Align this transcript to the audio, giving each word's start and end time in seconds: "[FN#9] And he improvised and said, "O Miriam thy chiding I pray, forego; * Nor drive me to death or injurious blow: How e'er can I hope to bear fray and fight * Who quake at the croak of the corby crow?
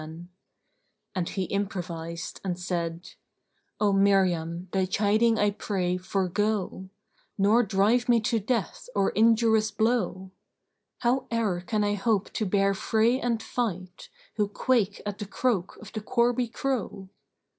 "[FN#9] 0.01 0.27
And 1.13 1.29
he 1.29 1.43
improvised 1.43 2.41
and 2.43 2.59
said, 2.59 3.09
"O 3.79 3.93
Miriam 3.93 4.67
thy 4.71 4.87
chiding 4.87 5.37
I 5.37 5.51
pray, 5.51 5.97
forego; 5.97 6.89
* 7.13 7.37
Nor 7.37 7.61
drive 7.61 8.09
me 8.09 8.19
to 8.21 8.39
death 8.39 8.89
or 8.95 9.11
injurious 9.11 9.69
blow: 9.69 10.31
How 11.01 11.27
e'er 11.31 11.61
can 11.61 11.83
I 11.83 11.93
hope 11.93 12.31
to 12.33 12.47
bear 12.47 12.73
fray 12.73 13.19
and 13.21 13.43
fight 13.43 14.09
* 14.21 14.35
Who 14.37 14.47
quake 14.47 15.03
at 15.05 15.19
the 15.19 15.27
croak 15.27 15.77
of 15.77 15.91
the 15.93 16.01
corby 16.01 16.47
crow? 16.47 17.09